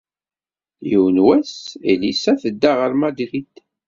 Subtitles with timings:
[0.89, 1.53] Yiwen wass,
[1.91, 3.53] Elisa tedda ɣer Madrid.